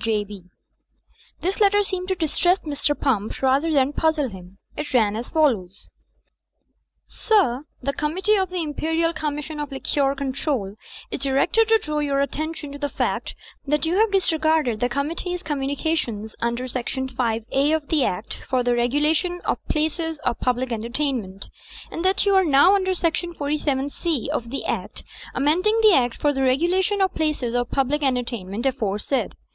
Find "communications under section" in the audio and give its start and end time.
15.42-17.06